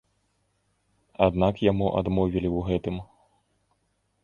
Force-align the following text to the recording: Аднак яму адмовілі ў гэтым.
Аднак 1.25 1.55
яму 1.71 1.91
адмовілі 1.99 2.49
ў 2.57 2.73
гэтым. 2.73 2.95